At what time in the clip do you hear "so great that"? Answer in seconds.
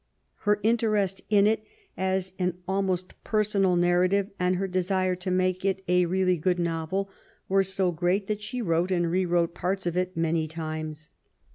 7.61-8.41